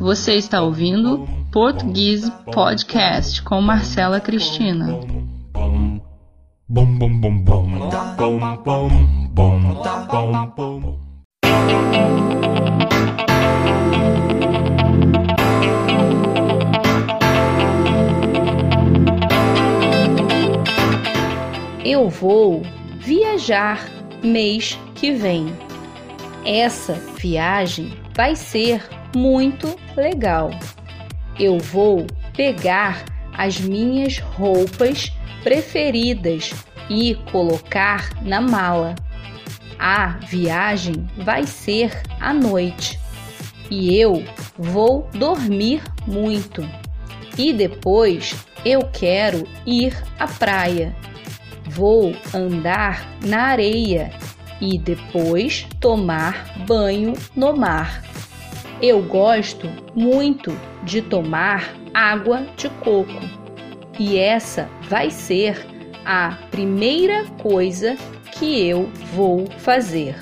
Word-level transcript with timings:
Você 0.00 0.34
está 0.34 0.60
ouvindo 0.62 1.28
Português 1.52 2.28
Podcast 2.52 3.40
com 3.42 3.60
Marcela 3.60 4.20
Cristina. 4.20 4.98
bum 6.68 7.00
Eu 21.84 22.10
vou 22.10 22.62
viajar 22.98 23.88
mês 24.22 24.78
que 24.94 25.12
vem. 25.12 25.46
Essa 26.44 26.92
viagem 27.18 27.94
vai 28.14 28.36
ser 28.36 28.86
muito 29.16 29.74
legal. 29.96 30.50
Eu 31.38 31.58
vou 31.58 32.06
pegar 32.36 33.02
as 33.32 33.58
minhas 33.58 34.18
roupas 34.18 35.10
preferidas 35.42 36.52
e 36.90 37.14
colocar 37.32 38.10
na 38.22 38.42
mala. 38.42 38.94
A 39.78 40.18
viagem 40.28 41.08
vai 41.24 41.46
ser 41.46 42.02
à 42.20 42.34
noite 42.34 43.00
e 43.70 43.96
eu 43.96 44.22
vou 44.58 45.08
dormir 45.14 45.82
muito. 46.06 46.62
E 47.38 47.54
depois 47.54 48.36
eu 48.66 48.82
quero 48.92 49.48
ir 49.64 49.96
à 50.18 50.26
praia. 50.26 50.94
Vou 51.80 52.14
andar 52.34 53.08
na 53.24 53.44
areia 53.44 54.12
e 54.60 54.76
depois 54.76 55.66
tomar 55.80 56.54
banho 56.66 57.14
no 57.34 57.56
mar. 57.56 58.04
Eu 58.82 59.00
gosto 59.00 59.66
muito 59.94 60.54
de 60.82 61.00
tomar 61.00 61.74
água 61.94 62.46
de 62.54 62.68
coco 62.68 63.22
e 63.98 64.18
essa 64.18 64.68
vai 64.90 65.10
ser 65.10 65.66
a 66.04 66.36
primeira 66.50 67.24
coisa 67.42 67.96
que 68.30 68.60
eu 68.68 68.90
vou 69.14 69.46
fazer. 69.56 70.16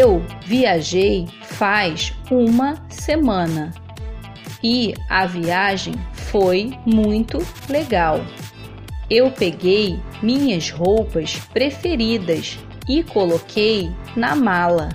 Eu 0.00 0.24
viajei 0.46 1.26
faz 1.42 2.14
uma 2.30 2.76
semana 2.88 3.74
e 4.62 4.94
a 5.10 5.26
viagem 5.26 5.92
foi 6.12 6.72
muito 6.86 7.44
legal. 7.68 8.20
Eu 9.10 9.32
peguei 9.32 9.98
minhas 10.22 10.70
roupas 10.70 11.40
preferidas 11.52 12.56
e 12.88 13.02
coloquei 13.02 13.90
na 14.14 14.36
mala, 14.36 14.90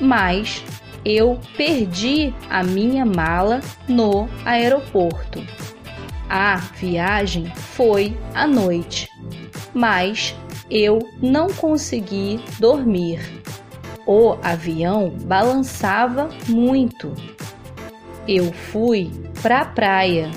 mas 0.00 0.64
eu 1.04 1.38
perdi 1.54 2.32
a 2.48 2.62
minha 2.62 3.04
mala 3.04 3.60
no 3.86 4.26
aeroporto. 4.46 5.46
A 6.30 6.56
viagem 6.56 7.44
foi 7.54 8.16
à 8.34 8.46
noite, 8.46 9.06
mas 9.74 10.34
eu 10.70 10.98
não 11.20 11.48
consegui 11.48 12.40
dormir. 12.58 13.39
O 14.06 14.36
avião 14.42 15.10
balançava 15.24 16.30
muito. 16.48 17.14
Eu 18.26 18.52
fui 18.52 19.10
para 19.42 19.60
a 19.60 19.64
praia, 19.64 20.30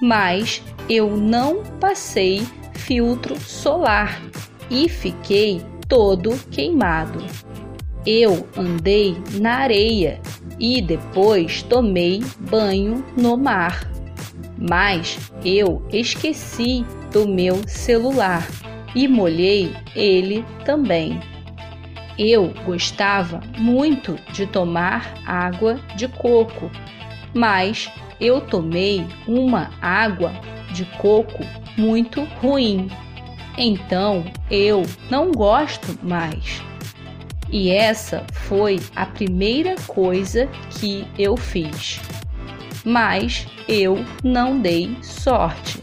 mas 0.00 0.62
eu 0.88 1.16
não 1.16 1.62
passei 1.80 2.46
filtro 2.74 3.38
solar 3.38 4.20
e 4.70 4.88
fiquei 4.88 5.60
todo 5.86 6.38
queimado. 6.50 7.24
Eu 8.06 8.46
andei 8.56 9.16
na 9.40 9.56
areia 9.56 10.20
e 10.58 10.80
depois 10.80 11.62
tomei 11.62 12.22
banho 12.38 13.04
no 13.16 13.36
mar. 13.36 13.90
Mas 14.58 15.18
eu 15.44 15.82
esqueci 15.92 16.84
do 17.12 17.28
meu 17.28 17.60
celular 17.66 18.46
e 18.94 19.06
molhei 19.06 19.74
ele 19.94 20.44
também. 20.64 21.20
Eu 22.18 22.52
gostava 22.64 23.40
muito 23.56 24.18
de 24.32 24.44
tomar 24.44 25.14
água 25.24 25.78
de 25.94 26.08
coco, 26.08 26.68
mas 27.32 27.88
eu 28.20 28.40
tomei 28.40 29.06
uma 29.26 29.70
água 29.80 30.32
de 30.72 30.84
coco 30.98 31.44
muito 31.76 32.24
ruim. 32.40 32.90
Então 33.56 34.24
eu 34.50 34.82
não 35.08 35.30
gosto 35.30 35.96
mais. 36.02 36.60
E 37.50 37.70
essa 37.70 38.24
foi 38.32 38.80
a 38.94 39.06
primeira 39.06 39.76
coisa 39.86 40.48
que 40.70 41.06
eu 41.18 41.36
fiz. 41.36 42.00
Mas 42.84 43.46
eu 43.68 44.04
não 44.24 44.60
dei 44.60 44.96
sorte. 45.02 45.80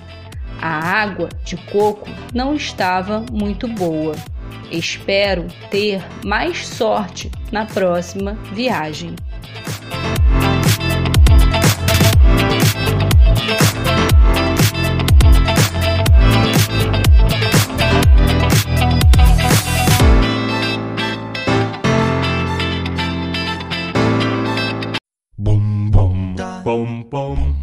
A 0.62 0.80
água 0.80 1.30
de 1.44 1.58
coco 1.72 2.10
não 2.34 2.56
estava 2.56 3.26
muito 3.32 3.68
boa. 3.68 4.16
Espero 4.72 5.48
ter 5.70 6.04
mais 6.24 6.66
sorte 6.68 7.32
na 7.52 7.66
próxima 7.66 8.34
viagem. 8.54 9.16